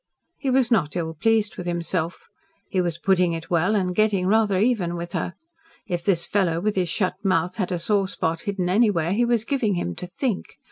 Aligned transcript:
He 0.39 0.49
was 0.49 0.71
not 0.71 0.95
ill 0.95 1.13
pleased 1.13 1.57
with 1.57 1.67
himself. 1.67 2.27
He 2.67 2.81
was 2.81 2.97
putting 2.97 3.33
it 3.33 3.51
well 3.51 3.75
and 3.75 3.93
getting 3.93 4.25
rather 4.25 4.57
even 4.57 4.95
with 4.95 5.11
her. 5.13 5.35
If 5.85 6.03
this 6.03 6.25
fellow 6.25 6.59
with 6.59 6.75
his 6.75 6.89
shut 6.89 7.23
mouth 7.23 7.57
had 7.57 7.71
a 7.71 7.77
sore 7.77 8.07
spot 8.07 8.41
hidden 8.49 8.67
anywhere 8.67 9.13
he 9.13 9.25
was 9.25 9.45
giving 9.45 9.75
him 9.75 9.93
"to 9.97 10.07
think." 10.07 10.57